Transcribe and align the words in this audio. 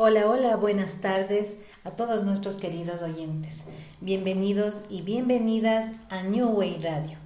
Hola, 0.00 0.30
hola, 0.30 0.54
buenas 0.54 1.00
tardes 1.00 1.56
a 1.82 1.90
todos 1.90 2.22
nuestros 2.22 2.54
queridos 2.54 3.02
oyentes. 3.02 3.64
Bienvenidos 4.00 4.82
y 4.88 5.02
bienvenidas 5.02 5.90
a 6.08 6.22
New 6.22 6.50
Way 6.50 6.78
Radio. 6.78 7.18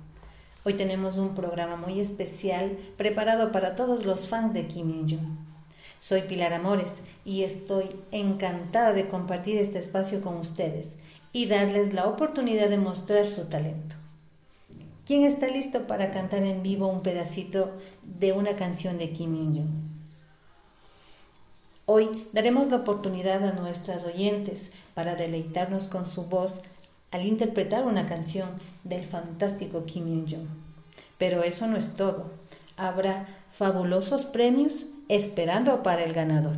Hoy 0.64 0.72
tenemos 0.72 1.18
un 1.18 1.34
programa 1.34 1.76
muy 1.76 2.00
especial 2.00 2.78
preparado 2.96 3.52
para 3.52 3.74
todos 3.74 4.06
los 4.06 4.26
fans 4.26 4.54
de 4.54 4.68
Kim 4.68 5.06
Jong-un. 5.06 5.38
Soy 6.00 6.22
Pilar 6.22 6.54
Amores 6.54 7.02
y 7.26 7.42
estoy 7.42 7.90
encantada 8.10 8.94
de 8.94 9.06
compartir 9.06 9.58
este 9.58 9.78
espacio 9.78 10.22
con 10.22 10.38
ustedes 10.38 10.96
y 11.34 11.48
darles 11.48 11.92
la 11.92 12.06
oportunidad 12.06 12.70
de 12.70 12.78
mostrar 12.78 13.26
su 13.26 13.50
talento. 13.50 13.96
¿Quién 15.04 15.24
está 15.24 15.48
listo 15.48 15.86
para 15.86 16.10
cantar 16.10 16.42
en 16.42 16.62
vivo 16.62 16.86
un 16.86 17.02
pedacito 17.02 17.70
de 18.02 18.32
una 18.32 18.56
canción 18.56 18.96
de 18.96 19.12
Kim 19.12 19.34
Jong-un? 19.34 19.91
Hoy 21.84 22.08
daremos 22.32 22.68
la 22.68 22.76
oportunidad 22.76 23.44
a 23.44 23.52
nuestras 23.54 24.04
oyentes 24.04 24.70
para 24.94 25.16
deleitarnos 25.16 25.88
con 25.88 26.06
su 26.06 26.26
voz 26.26 26.62
al 27.10 27.26
interpretar 27.26 27.84
una 27.84 28.06
canción 28.06 28.48
del 28.84 29.04
fantástico 29.04 29.84
Kim 29.84 30.06
Young-jung. 30.06 30.46
Pero 31.18 31.42
eso 31.42 31.66
no 31.66 31.76
es 31.76 31.96
todo. 31.96 32.30
Habrá 32.76 33.26
fabulosos 33.50 34.24
premios 34.24 34.86
esperando 35.08 35.82
para 35.82 36.04
el 36.04 36.12
ganador. 36.12 36.56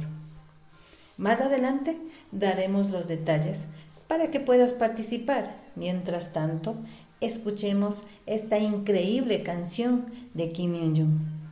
Más 1.16 1.40
adelante 1.40 1.96
daremos 2.30 2.90
los 2.90 3.08
detalles 3.08 3.66
para 4.06 4.30
que 4.30 4.40
puedas 4.40 4.72
participar. 4.74 5.56
Mientras 5.74 6.34
tanto, 6.34 6.76
escuchemos 7.22 8.04
esta 8.26 8.58
increíble 8.58 9.42
canción 9.42 10.04
de 10.34 10.50
Kim 10.50 10.74
Young-jung. 10.74 11.43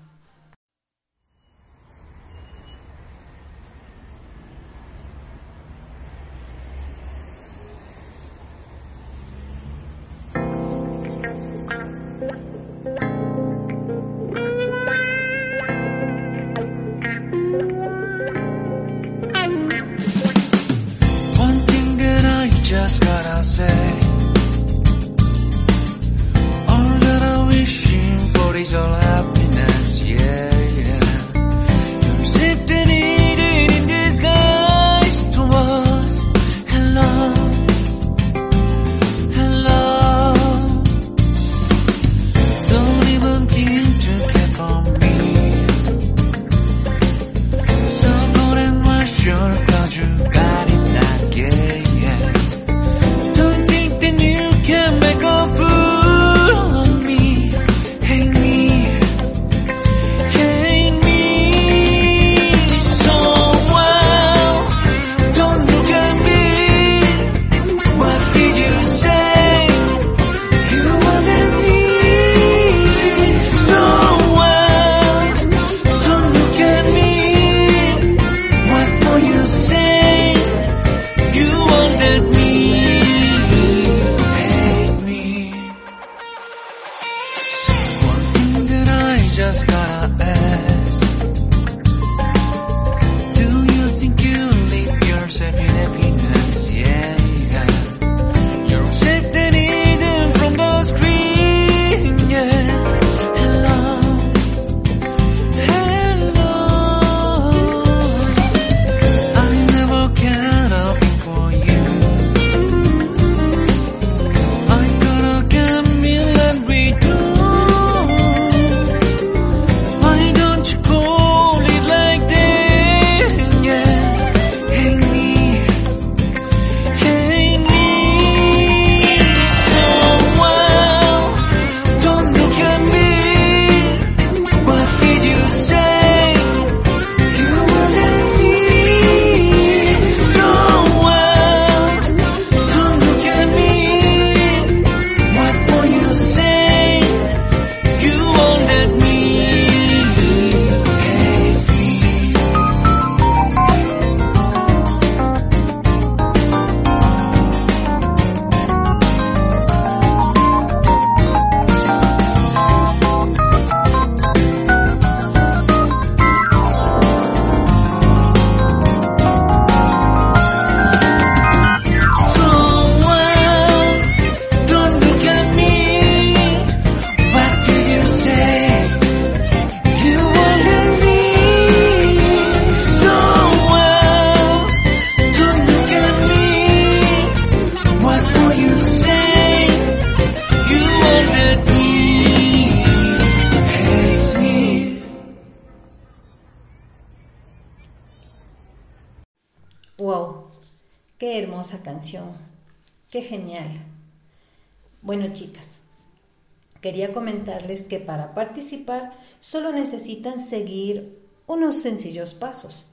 Para 208.13 208.35
participar 208.35 209.11
solo 209.41 209.73
necesitan 209.73 210.39
seguir 210.39 211.19
unos 211.47 211.77
sencillos 211.77 212.35
pasos. 212.35 212.85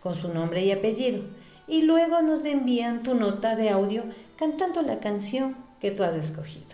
con 0.01 0.13
su 0.13 0.27
nombre 0.33 0.65
y 0.65 0.73
apellido 0.73 1.23
y 1.69 1.83
luego 1.83 2.21
nos 2.21 2.43
envían 2.43 3.01
tu 3.01 3.15
nota 3.15 3.55
de 3.55 3.69
audio 3.69 4.03
cantando 4.35 4.81
la 4.81 4.99
canción 4.99 5.55
que 5.79 5.91
tú 5.91 6.03
has 6.03 6.15
escogido. 6.15 6.67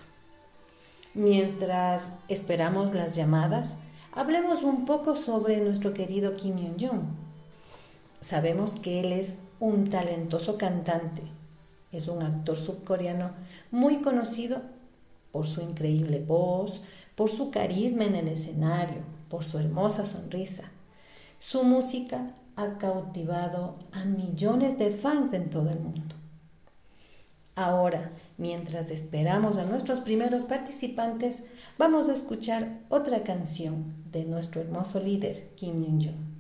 Mientras 1.14 2.14
esperamos 2.30 2.96
las 2.96 3.16
llamadas, 3.16 3.78
hablemos 4.16 4.64
un 4.64 4.86
poco 4.86 5.16
sobre 5.16 5.60
nuestro 5.62 5.94
querido 5.94 6.36
Kim 6.36 6.56
Jong-un. 6.56 7.08
Sabemos 8.20 8.80
que 8.80 9.02
él 9.02 9.12
es 9.12 9.40
un 9.60 9.90
talentoso 9.90 10.58
cantante, 10.58 11.24
es 11.92 12.08
un 12.08 12.24
actor 12.24 12.56
subcoreano 12.56 13.32
muy 13.72 14.02
conocido 14.02 14.62
por 15.32 15.48
su 15.48 15.62
increíble 15.62 16.20
voz, 16.20 16.82
por 17.16 17.30
su 17.30 17.50
carisma 17.50 18.06
en 18.06 18.16
el 18.16 18.28
escenario, 18.28 19.02
por 19.30 19.44
su 19.44 19.58
hermosa 19.58 20.06
sonrisa. 20.06 20.64
Su 21.40 21.64
música 21.64 22.34
ha 22.56 22.78
cautivado 22.78 23.76
a 23.92 24.06
millones 24.06 24.78
de 24.78 24.92
fans 24.92 25.34
en 25.34 25.50
todo 25.50 25.70
el 25.72 25.80
mundo. 25.80 26.16
Ahora, 27.56 28.12
mientras 28.38 28.90
esperamos 28.90 29.58
a 29.58 29.66
nuestros 29.66 30.00
primeros 30.00 30.44
participantes, 30.44 31.44
vamos 31.78 32.10
a 32.10 32.14
escuchar 32.14 32.80
otra 32.90 33.24
canción 33.24 34.03
de 34.14 34.26
nuestro 34.26 34.62
hermoso 34.62 35.00
líder, 35.02 35.50
Kim 35.56 35.76
Yoon-jung. 35.76 36.34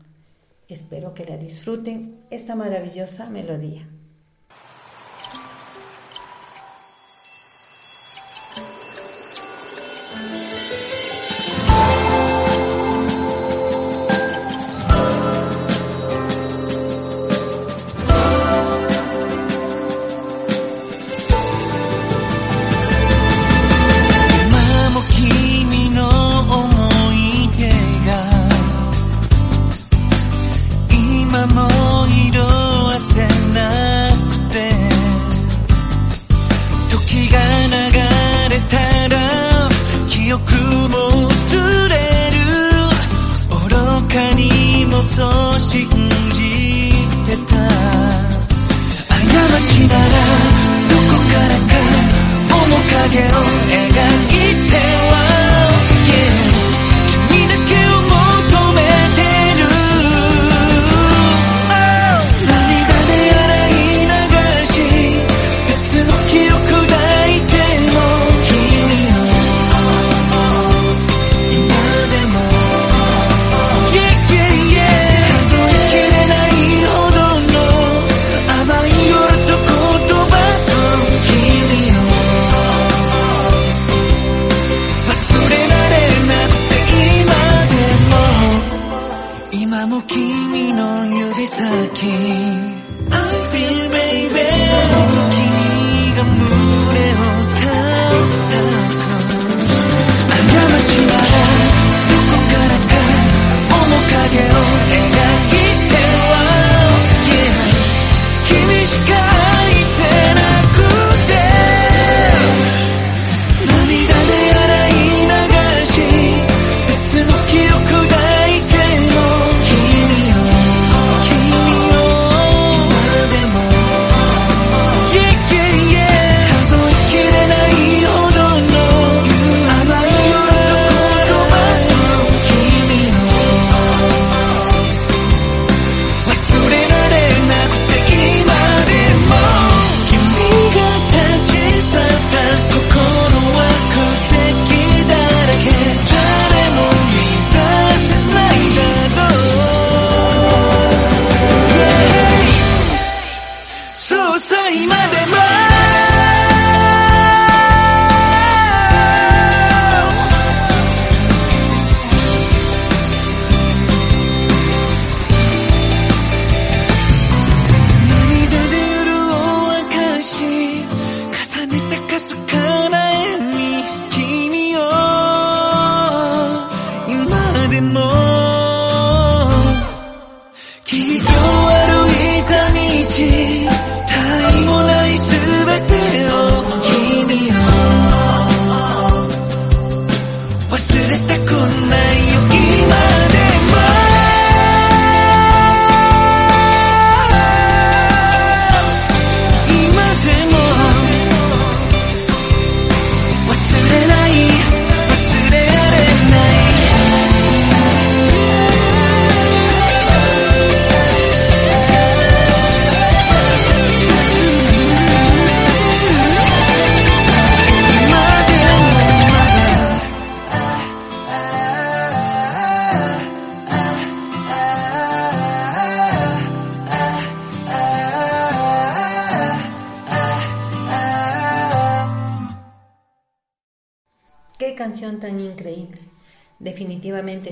Espero 0.69 1.13
que 1.13 1.25
la 1.25 1.37
disfruten 1.37 2.15
esta 2.29 2.55
maravillosa 2.55 3.29
melodía. 3.29 3.89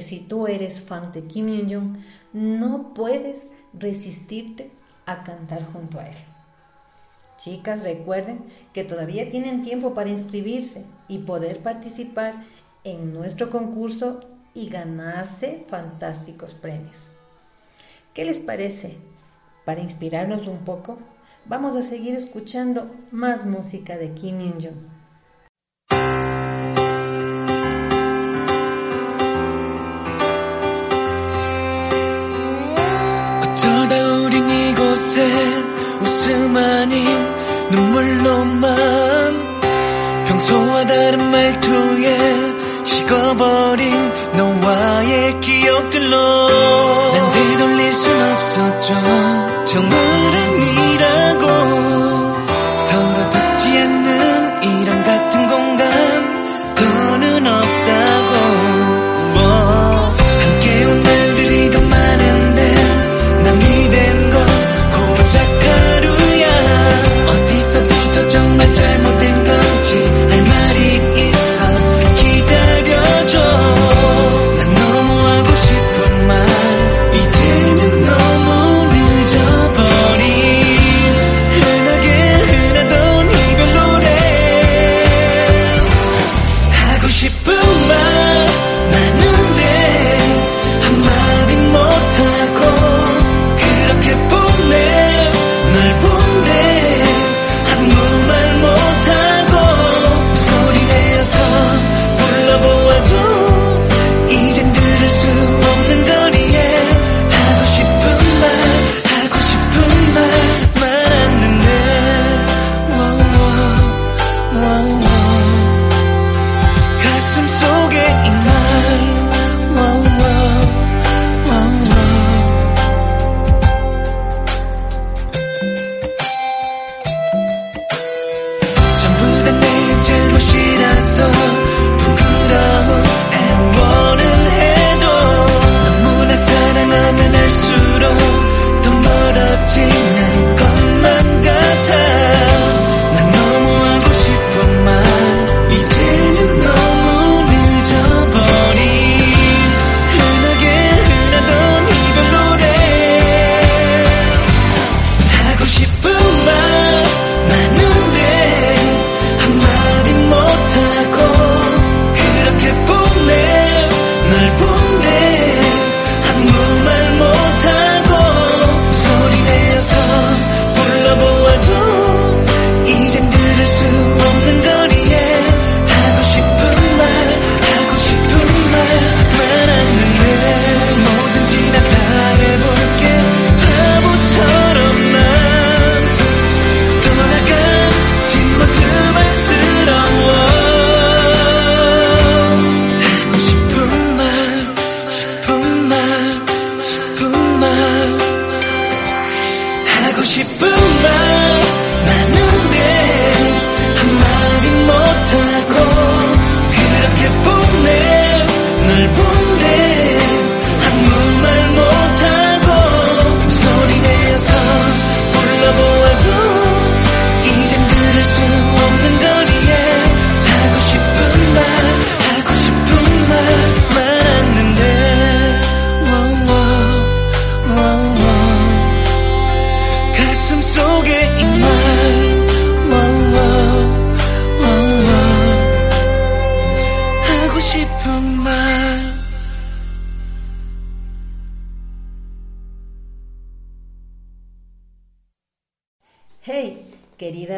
Si 0.02 0.20
tú 0.20 0.48
eres 0.48 0.82
fan 0.82 1.12
de 1.12 1.24
Kim 1.26 1.48
Jong-un, 1.48 2.04
no 2.34 2.94
puedes 2.94 3.52
resistirte 3.74 4.72
a 5.06 5.24
cantar 5.24 5.66
junto 5.72 6.00
a 6.00 6.08
él. 6.08 6.16
Chicas, 7.38 7.84
recuerden 7.84 8.44
que 8.74 8.84
todavía 8.84 9.28
tienen 9.28 9.64
tiempo 9.64 9.94
para 9.94 10.10
inscribirse 10.10 10.86
y 11.08 11.20
poder 11.20 11.60
participar 11.60 12.36
en 12.84 13.14
nuestro 13.14 13.50
concurso 13.50 14.20
y 14.54 14.70
ganarse 14.70 15.64
fantásticos 15.68 16.54
premios. 16.54 17.14
¿Qué 18.14 18.26
les 18.26 18.40
parece? 18.40 18.98
Para 19.66 19.82
inspirarnos 19.82 20.48
un 20.48 20.60
poco, 20.60 21.00
vamos 21.46 21.76
a 21.76 21.82
seguir 21.82 22.16
escuchando 22.16 22.94
más 23.12 23.46
música 23.46 23.98
de 23.98 24.14
Kim 24.14 24.38
말씀 36.32 36.56
아닌 36.56 37.06
눈물로만 37.72 38.72
평소와 40.28 40.88
다른 40.88 41.30
말투에 41.30 42.84
식어버린 42.86 44.14
너와의 44.38 45.42
기억들로 45.42 46.50
난 47.12 47.32
되돌릴 47.32 47.94
순 47.94 48.22
없었죠. 48.22 48.94
정말은 49.66 50.61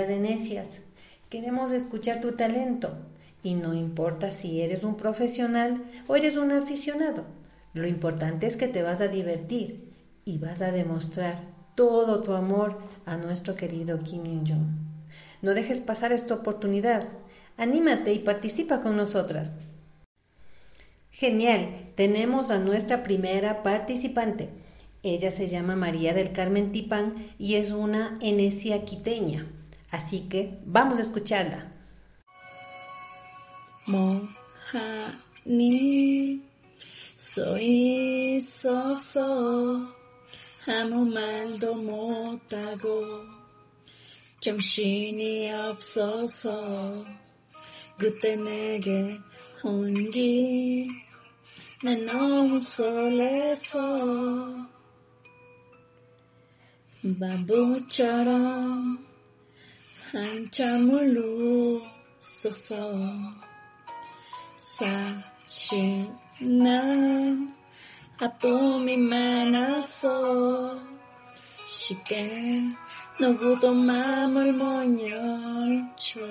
de 0.02 0.20
necias. 0.20 0.82
Queremos 1.30 1.72
escuchar 1.72 2.22
tu 2.22 2.34
talento 2.34 2.98
y 3.44 3.54
no 3.54 3.74
importa 3.74 4.32
si 4.32 4.62
eres 4.62 4.84
un 4.84 4.96
profesional 4.96 5.84
o 6.08 6.16
eres 6.16 6.38
un 6.38 6.52
aficionado. 6.52 7.26
Lo 7.74 7.88
importante 7.88 8.48
es 8.48 8.58
que 8.58 8.68
te 8.68 8.84
vas 8.84 9.02
a 9.02 9.08
divertir 9.08 9.92
y 10.26 10.38
vas 10.38 10.62
a 10.62 10.72
demostrar 10.72 11.44
todo 11.76 12.22
tu 12.22 12.34
amor 12.34 12.80
a 13.06 13.18
nuestro 13.18 13.56
querido 13.56 14.00
Kim 14.00 14.46
Jong. 14.46 14.70
No 15.42 15.54
dejes 15.54 15.80
pasar 15.80 16.12
esta 16.12 16.36
oportunidad. 16.36 17.04
Anímate 17.58 18.14
y 18.14 18.20
participa 18.20 18.80
con 18.80 18.96
nosotras. 18.96 19.56
Genial, 21.12 21.70
tenemos 21.96 22.50
a 22.50 22.60
nuestra 22.60 23.04
primera 23.04 23.62
participante. 23.62 24.50
Ella 25.04 25.32
se 25.32 25.48
llama 25.48 25.76
María 25.76 26.14
del 26.14 26.32
Carmen 26.32 26.72
Tipán 26.72 27.14
y 27.38 27.56
es 27.56 27.72
una 27.72 28.18
enesia 28.22 28.86
quiteña. 28.86 29.46
Así 29.98 30.28
que 30.28 30.58
vamos 30.66 30.98
a 30.98 31.04
escucharla. 31.04 31.60
Mohani 33.86 35.22
soy 37.16 38.42
soso 38.42 39.94
hanumaldo 40.66 41.76
motago 41.88 42.98
chamshini 44.42 45.34
absoso 45.68 46.58
gutenege 48.00 49.00
hongi 49.62 50.36
nanom 51.84 52.50
soleso 52.74 53.86
babucharo 57.20 58.42
한참 60.14 60.92
울었었어. 62.22 62.94
사실 64.58 66.08
난 66.40 67.56
아픔이 68.22 68.96
많았어 68.96 70.80
쉽게 71.68 72.62
누구도 73.20 73.74
마음을 73.74 74.54
못 74.54 74.84
열죠. 75.02 76.22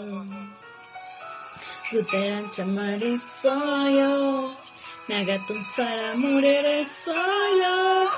그대란 1.90 2.53
참말 2.53 3.03
있어요. 3.03 4.57
나 5.09 5.25
같은 5.25 5.61
사람을 5.61 6.45
해랬어요. 6.45 8.12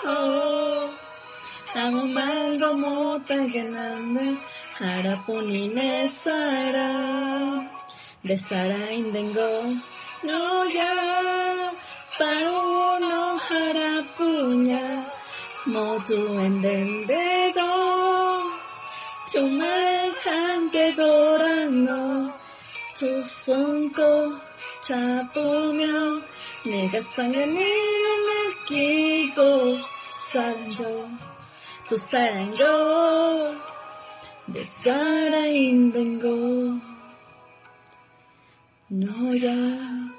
아무 1.74 2.07
말도 2.07 2.77
못하게 2.77 3.62
나는 3.64 4.38
내 4.81 6.09
사랑 6.09 7.71
내 8.23 8.35
사랑인 8.35 9.33
거 9.33 9.41
너야 10.25 11.73
바로 12.19 12.99
너 12.99 13.35
하나뿐이야 13.37 15.07
모두 15.67 16.41
엔덴대로 16.41 17.63
정말 19.29 20.13
함께 20.19 20.95
돌아너 20.95 22.33
두 22.99 23.23
손 23.23 23.93
꼭 23.93 24.41
잡으며 24.83 26.21
내가 26.67 27.01
상한 27.03 27.57
일을 27.57 28.27
느끼고 28.67 29.79
사랑줘 30.33 31.09
또 31.89 31.97
사랑줘 31.97 33.24
Saraín. 34.64 35.92
No 38.88 39.35
ya. 39.35 40.14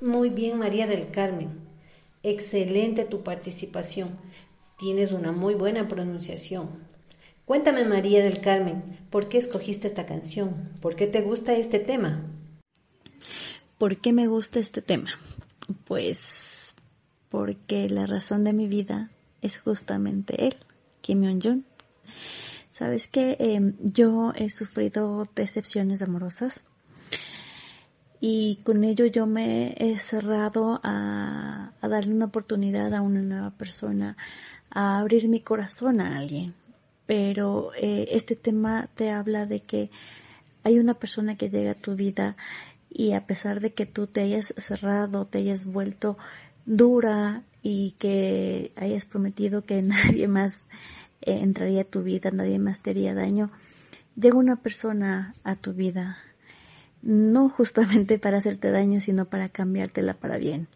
Muy 0.00 0.30
bien, 0.30 0.58
María 0.58 0.86
del 0.86 1.10
Carmen. 1.10 1.60
Excelente 2.22 3.04
tu 3.04 3.22
participación. 3.22 4.18
Tienes 4.78 5.12
una 5.12 5.32
muy 5.32 5.54
buena 5.54 5.88
pronunciación. 5.88 6.68
Cuéntame, 7.44 7.84
María 7.84 8.22
del 8.22 8.40
Carmen, 8.40 8.82
¿por 9.10 9.28
qué 9.28 9.38
escogiste 9.38 9.88
esta 9.88 10.06
canción? 10.06 10.70
¿Por 10.80 10.94
qué 10.94 11.06
te 11.06 11.20
gusta 11.20 11.54
este 11.54 11.80
tema? 11.80 12.22
¿Por 13.76 13.96
qué 13.96 14.12
me 14.12 14.26
gusta 14.26 14.60
este 14.60 14.82
tema? 14.82 15.10
Pues 15.84 16.74
porque 17.28 17.88
la 17.88 18.06
razón 18.06 18.44
de 18.44 18.52
mi 18.52 18.68
vida 18.68 19.10
es 19.42 19.58
justamente 19.58 20.46
él, 20.46 20.56
Kim 21.00 21.22
Jong-un. 21.22 21.64
Sabes 22.70 23.08
que 23.08 23.36
eh, 23.40 23.74
yo 23.80 24.32
he 24.36 24.48
sufrido 24.48 25.24
decepciones 25.34 26.02
amorosas 26.02 26.64
y 28.20 28.60
con 28.64 28.84
ello 28.84 29.06
yo 29.06 29.26
me 29.26 29.74
he 29.78 29.98
cerrado 29.98 30.80
a, 30.82 31.72
a, 31.80 31.88
darle 31.88 32.14
una 32.14 32.26
oportunidad 32.26 32.94
a 32.94 33.00
una 33.00 33.22
nueva 33.22 33.50
persona, 33.50 34.16
a 34.70 34.98
abrir 34.98 35.28
mi 35.28 35.40
corazón 35.40 36.00
a 36.00 36.18
alguien. 36.18 36.54
Pero 37.06 37.72
eh, 37.74 38.08
este 38.12 38.36
tema 38.36 38.88
te 38.94 39.10
habla 39.10 39.46
de 39.46 39.60
que 39.60 39.90
hay 40.62 40.78
una 40.78 40.94
persona 40.94 41.36
que 41.36 41.48
llega 41.48 41.72
a 41.72 41.74
tu 41.74 41.96
vida 41.96 42.36
y 42.90 43.14
a 43.14 43.26
pesar 43.26 43.60
de 43.60 43.72
que 43.72 43.86
tú 43.86 44.06
te 44.06 44.20
hayas 44.20 44.54
cerrado, 44.58 45.24
te 45.24 45.38
hayas 45.38 45.64
vuelto 45.64 46.18
dura 46.66 47.42
y 47.62 47.92
que 47.98 48.72
hayas 48.76 49.04
prometido 49.04 49.62
que 49.62 49.82
nadie 49.82 50.28
más 50.28 50.66
eh, 51.22 51.38
entraría 51.40 51.82
a 51.82 51.84
tu 51.84 52.02
vida, 52.02 52.30
nadie 52.30 52.58
más 52.58 52.80
te 52.80 52.90
haría 52.90 53.14
daño, 53.14 53.50
llega 54.16 54.36
una 54.36 54.56
persona 54.56 55.34
a 55.44 55.54
tu 55.54 55.72
vida 55.72 56.18
no 57.02 57.48
justamente 57.48 58.18
para 58.18 58.38
hacerte 58.38 58.70
daño, 58.70 59.00
sino 59.00 59.24
para 59.26 59.48
cambiártela 59.48 60.14
para 60.14 60.38
bien. 60.38 60.68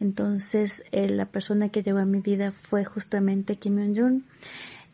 Entonces, 0.00 0.82
eh, 0.92 1.08
la 1.08 1.26
persona 1.26 1.68
que 1.68 1.82
llegó 1.82 1.98
a 1.98 2.06
mi 2.06 2.20
vida 2.20 2.52
fue 2.52 2.84
justamente 2.84 3.56
Kim 3.56 3.76
Jong-un. 3.94 4.24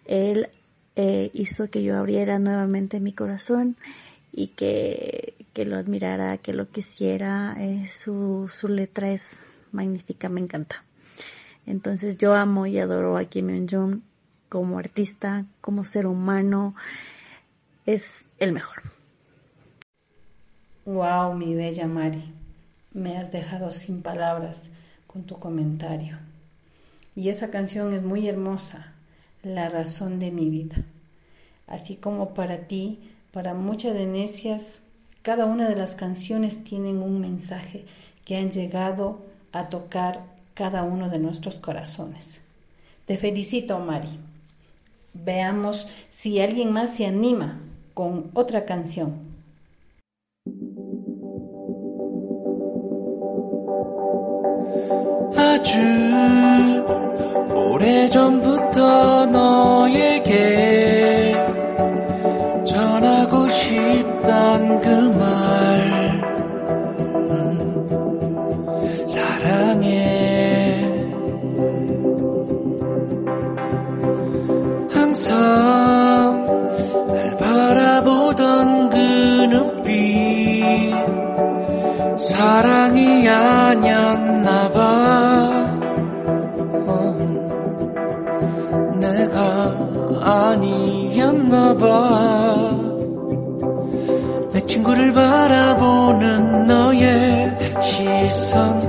Él 0.04 0.48
eh, 0.96 1.30
hizo 1.32 1.70
que 1.70 1.82
yo 1.82 1.96
abriera 1.96 2.38
nuevamente 2.38 3.00
mi 3.00 3.12
corazón 3.12 3.76
y 4.32 4.48
que, 4.48 5.34
que 5.52 5.64
lo 5.64 5.76
admirara, 5.76 6.38
que 6.38 6.52
lo 6.52 6.70
quisiera. 6.70 7.54
Eh, 7.58 7.86
su, 7.86 8.50
su 8.52 8.68
letra 8.68 9.12
es 9.12 9.46
magnífica, 9.70 10.28
me 10.28 10.40
encanta. 10.40 10.85
Entonces, 11.66 12.16
yo 12.16 12.34
amo 12.34 12.66
y 12.66 12.78
adoro 12.78 13.16
a 13.16 13.24
Kim 13.24 13.66
Jong-un 13.68 14.04
como 14.48 14.78
artista, 14.78 15.44
como 15.60 15.84
ser 15.84 16.06
humano. 16.06 16.74
Es 17.84 18.24
el 18.38 18.52
mejor. 18.52 18.82
Wow, 20.84 21.34
mi 21.34 21.54
bella 21.54 21.88
Mari, 21.88 22.32
me 22.92 23.18
has 23.18 23.32
dejado 23.32 23.72
sin 23.72 24.02
palabras 24.02 24.72
con 25.06 25.24
tu 25.24 25.38
comentario. 25.38 26.18
Y 27.16 27.28
esa 27.28 27.50
canción 27.50 27.92
es 27.92 28.02
muy 28.02 28.28
hermosa, 28.28 28.92
la 29.42 29.68
razón 29.68 30.18
de 30.18 30.30
mi 30.30 30.48
vida. 30.48 30.76
Así 31.66 31.96
como 31.96 32.34
para 32.34 32.68
ti, 32.68 33.00
para 33.32 33.54
muchas 33.54 33.94
de 33.94 34.06
necias, 34.06 34.82
cada 35.22 35.46
una 35.46 35.68
de 35.68 35.74
las 35.74 35.96
canciones 35.96 36.62
tienen 36.62 37.02
un 37.02 37.20
mensaje 37.20 37.84
que 38.24 38.36
han 38.36 38.50
llegado 38.50 39.24
a 39.52 39.68
tocar 39.68 40.35
cada 40.55 40.83
uno 40.83 41.09
de 41.09 41.19
nuestros 41.19 41.57
corazones. 41.57 42.41
Te 43.05 43.17
felicito, 43.17 43.79
Mari. 43.79 44.07
Veamos 45.13 45.87
si 46.09 46.39
alguien 46.39 46.71
más 46.71 46.95
se 46.95 47.05
anima 47.05 47.59
con 47.93 48.31
otra 48.33 48.65
canción. 48.65 49.31
아주 55.35 55.77
오래전부터 57.55 59.25
너에게 59.27 61.33
전하고 62.65 63.47
싶던 63.47 64.79
그 64.79 64.87
말, 65.17 65.74
사랑이 82.56 83.28
아니었나 83.28 84.70
봐. 84.70 84.80
어, 86.86 87.14
내가 88.98 89.76
아니었나 90.22 91.74
봐. 91.74 92.70
내 94.54 94.64
친구를 94.64 95.12
바라보는 95.12 96.64
너의 96.64 97.58
시선 97.82 98.80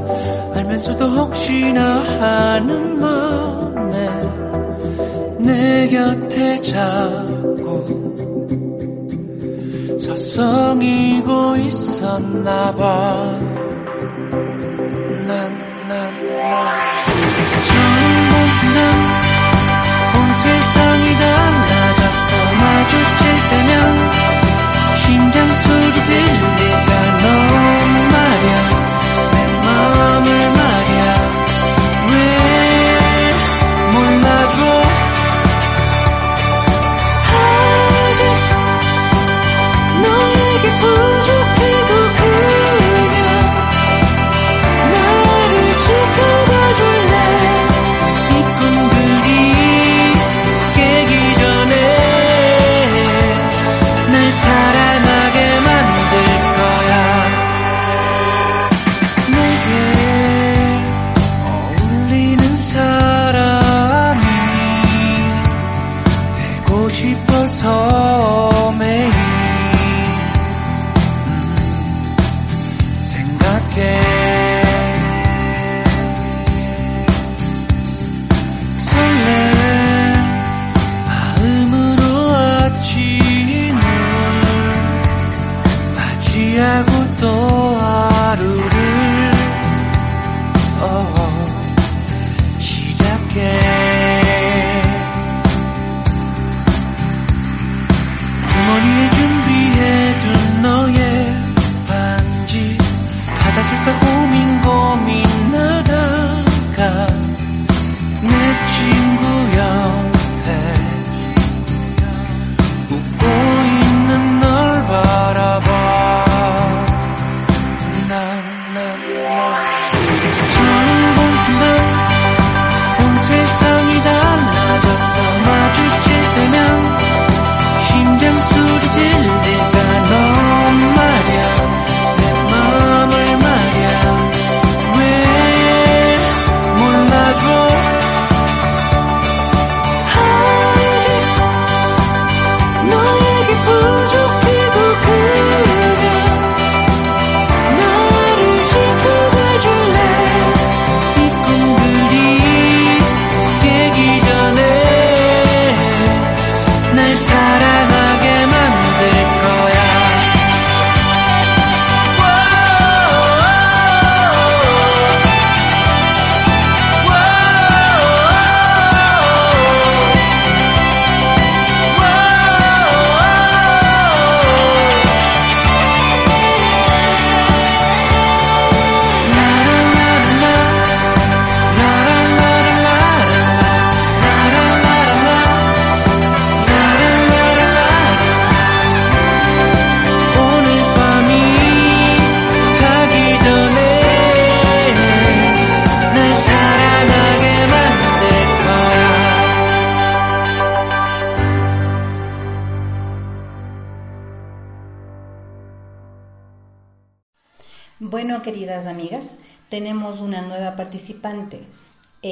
알면서도 0.53 1.05
혹시나 1.05 2.03
하는 2.21 3.01
맘에 3.01 4.09
내 5.39 5.89
곁에 5.89 6.55
자꾸 6.55 7.83
서성이고 9.99 11.57
있었나 11.57 12.73
봐. 12.73 13.46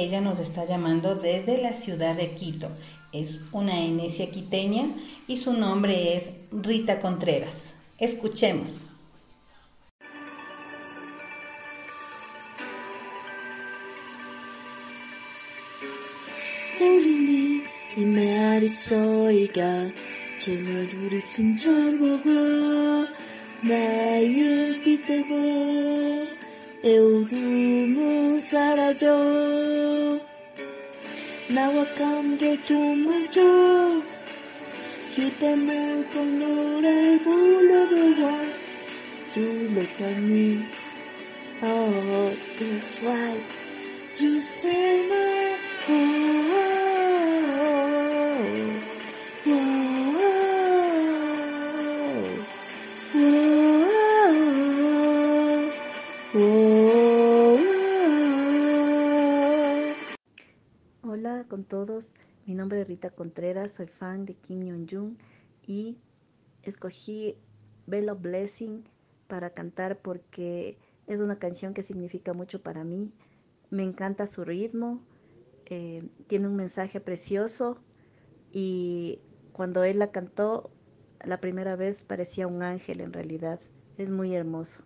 Ella 0.02 0.20
nos 0.20 0.40
está 0.40 0.64
llamando 0.66 1.14
desde 1.14 1.56
la 1.58 1.72
ciudad 1.72 2.14
de 2.14 2.32
Quito. 2.32 2.68
Es 3.12 3.40
una 3.52 3.80
enesia 3.80 4.30
quiteña 4.30 4.84
y 5.26 5.38
su 5.38 5.54
nombre 5.54 6.14
es 6.14 6.32
Rita 6.52 7.00
Contreras. 7.00 7.76
Escuchemos. 7.98 8.82
eudumu 26.82 28.40
sarajo 28.42 29.16
nawakamge 31.54 32.56
chumajo 32.66 33.50
hitemo 35.16 36.04
con 36.12 36.28
nore 36.38 37.18
bulo 37.24 37.80
dowa 37.92 38.36
you 39.36 39.48
look 39.74 40.00
at 40.00 40.18
me 40.18 40.64
oh 41.62 42.32
that's 42.58 42.92
right 43.02 43.44
you 44.20 44.40
stay 44.40 45.08
my 45.10 45.56
heart 45.86 46.65
todos, 61.66 62.12
mi 62.46 62.54
nombre 62.54 62.80
es 62.80 62.88
Rita 62.88 63.10
Contreras, 63.10 63.72
soy 63.72 63.86
fan 63.86 64.24
de 64.24 64.34
Kim 64.34 64.60
Jong-un 64.60 65.18
y 65.66 65.98
escogí 66.62 67.36
Bello 67.86 68.16
Blessing 68.16 68.84
para 69.26 69.50
cantar 69.50 69.98
porque 69.98 70.78
es 71.06 71.20
una 71.20 71.38
canción 71.38 71.74
que 71.74 71.82
significa 71.82 72.32
mucho 72.32 72.62
para 72.62 72.84
mí. 72.84 73.12
Me 73.70 73.82
encanta 73.82 74.26
su 74.26 74.44
ritmo, 74.44 75.00
eh, 75.66 76.08
tiene 76.28 76.48
un 76.48 76.56
mensaje 76.56 77.00
precioso 77.00 77.78
y 78.52 79.20
cuando 79.52 79.84
él 79.84 79.98
la 79.98 80.10
cantó 80.10 80.70
la 81.24 81.40
primera 81.40 81.76
vez 81.76 82.04
parecía 82.04 82.46
un 82.46 82.62
ángel 82.62 83.00
en 83.00 83.12
realidad. 83.12 83.60
Es 83.98 84.08
muy 84.08 84.34
hermoso. 84.34 84.82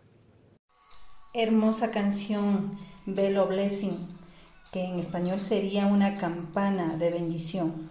Hermosa 1.35 1.90
canción, 1.90 2.73
Bello 3.07 3.47
Blessing, 3.47 3.97
que 4.72 4.85
en 4.85 4.98
español 4.98 5.40
sería 5.40 5.87
una 5.87 6.16
campana 6.16 6.96
de 6.96 7.11
bendición. 7.11 7.90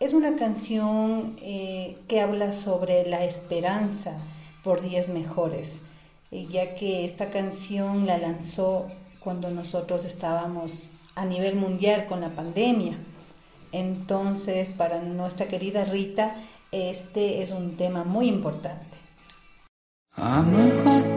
Es 0.00 0.12
una 0.12 0.36
canción 0.36 1.36
eh, 1.42 1.98
que 2.06 2.20
habla 2.20 2.52
sobre 2.52 3.08
la 3.08 3.24
esperanza 3.24 4.16
por 4.62 4.80
días 4.80 5.08
mejores, 5.08 5.82
eh, 6.30 6.46
ya 6.46 6.74
que 6.74 7.04
esta 7.04 7.30
canción 7.30 8.06
la 8.06 8.18
lanzó 8.18 8.88
cuando 9.18 9.50
nosotros 9.50 10.04
estábamos 10.04 10.90
a 11.16 11.24
nivel 11.24 11.56
mundial 11.56 12.06
con 12.06 12.20
la 12.20 12.28
pandemia. 12.28 12.96
Entonces, 13.72 14.70
para 14.70 15.00
nuestra 15.00 15.48
querida 15.48 15.84
Rita, 15.84 16.34
este 16.70 17.42
es 17.42 17.50
un 17.50 17.76
tema 17.76 18.04
muy 18.04 18.28
importante. 18.28 18.98
아 20.20 21.07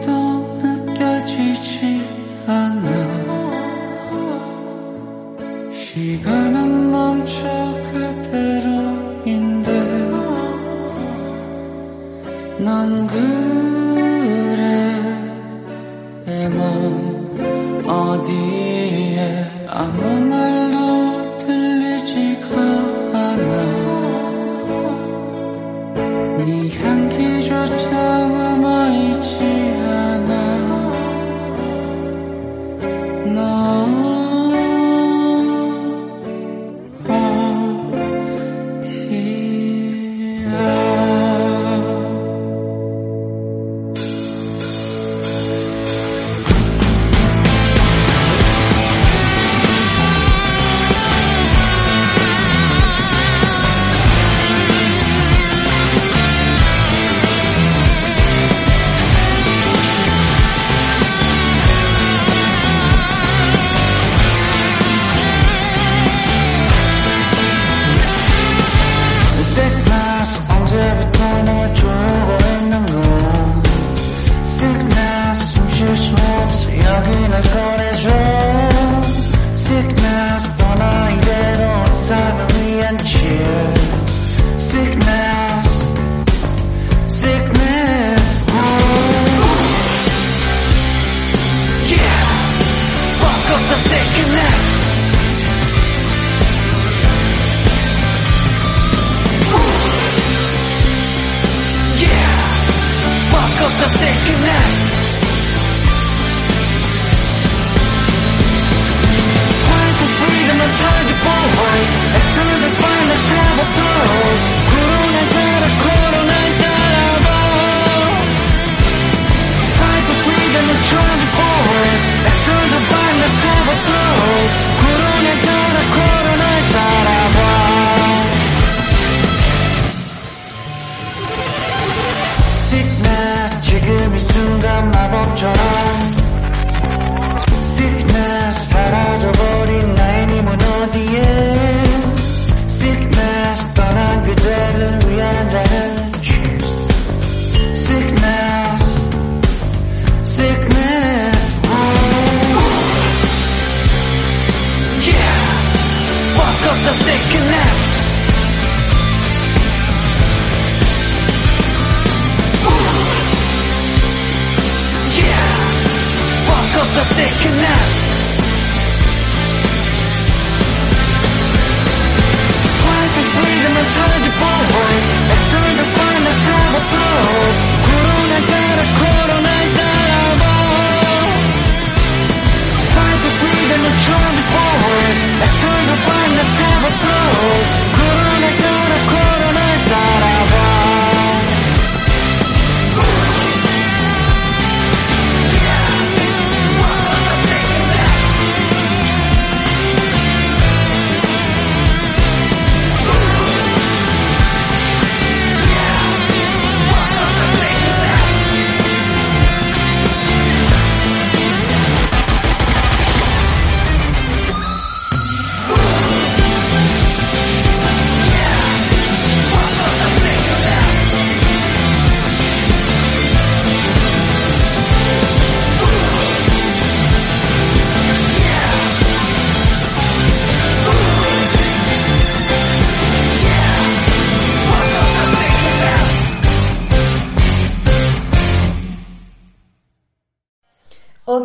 connect 167.42 167.81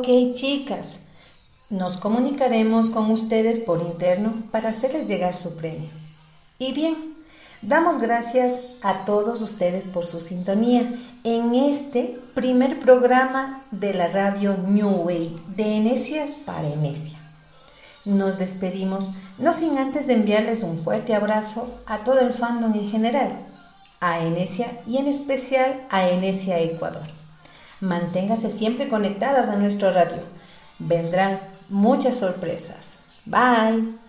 Chicas, 0.08 1.00
nos 1.70 1.98
comunicaremos 1.98 2.92
con 2.92 3.12
ustedes 3.12 3.60
por 3.60 3.82
interno 3.82 4.42
para 4.52 4.70
hacerles 4.70 5.06
llegar 5.06 5.34
su 5.34 5.58
premio. 5.58 5.90
Y 6.60 6.72
bien, 6.72 6.96
damos 7.62 8.00
gracias 8.00 8.54
a 8.82 9.04
todos 9.04 9.42
ustedes 9.42 9.86
por 9.86 10.06
su 10.06 10.22
sintonía 10.22 10.90
en 11.26 11.54
este 11.54 12.18
primer 12.36 12.80
programa 12.80 13.62
de 13.72 13.94
la 13.94 14.08
radio 14.08 14.56
New 14.56 14.88
Way 14.88 15.42
de 15.58 15.76
Enesias 15.76 16.36
para 16.36 16.70
Enesia. 16.70 17.20
Nos 18.06 18.38
despedimos, 18.38 19.10
no 19.40 19.52
sin 19.52 19.78
antes 19.78 20.08
de 20.08 20.14
enviarles 20.14 20.64
un 20.64 20.78
fuerte 20.78 21.16
abrazo 21.16 21.68
a 21.86 21.98
todo 22.06 22.22
el 22.22 22.34
fandom 22.34 22.74
en 22.74 22.90
general, 22.90 23.38
a 24.00 24.20
Enesia 24.20 24.72
y 24.88 25.00
en 25.00 25.08
especial 25.08 25.86
a 25.90 26.08
Enesia 26.08 26.60
Ecuador. 26.60 27.17
Manténgase 27.82 28.50
siempre 28.50 28.88
conectadas 28.88 29.50
a 29.50 29.56
nuestro 29.56 29.92
radio. 29.92 30.22
Vendrán 30.80 31.40
muchas 31.70 32.18
sorpresas. 32.18 33.00
Bye. 33.26 34.07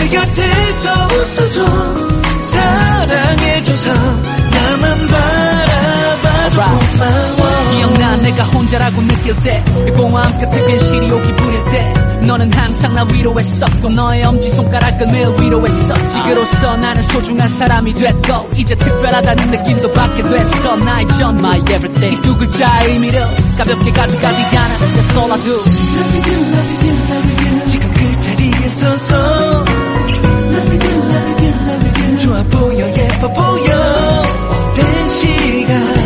내 0.00 0.08
곁에서 0.08 1.08
웃어줘. 1.12 1.64
사랑해줘서 2.44 3.92
나만 4.50 5.08
바라봐도 5.08 6.78
고마워. 6.78 7.76
기억나 7.76 8.16
내가 8.16 8.44
혼자라고 8.44 9.02
느낄 9.02 9.36
때그 9.36 9.92
공허함 9.92 10.38
끝에 10.38 10.66
괜시리 10.66 11.10
오기 11.10 11.36
부릴 11.36 11.64
때. 11.66 11.92
너는 12.22 12.52
항상 12.52 12.94
나 12.94 13.04
위로했었고 13.04 13.88
너의 13.90 14.24
엄지손가락을 14.24 15.06
매일 15.06 15.26
위로했었지 15.38 16.20
그로써 16.22 16.76
나는 16.76 17.02
소중한 17.02 17.48
사람이 17.48 17.94
됐고 17.94 18.50
이제 18.56 18.74
특별하다는 18.74 19.50
느낌도 19.50 19.92
받게 19.92 20.22
됐어. 20.22 20.76
나의 20.76 21.08
전 21.18 21.38
my 21.38 21.58
everything. 21.60 22.18
이두 22.18 22.36
글자의 22.38 22.92
의미를 22.92 23.22
가볍게 23.58 23.90
가져가지 23.90 24.42
않아. 24.42 24.78
That's 24.78 25.16
all 25.18 25.32
I 25.32 25.42
do. 25.42 25.62
지금 27.68 27.92
그 27.94 28.20
자리에 28.22 28.68
서서 28.68 29.64
좋아 32.30 32.44
보여 32.44 32.86
예뻐 32.86 33.28
보여. 33.32 34.22
오랜 34.72 35.08
시간 35.08 35.99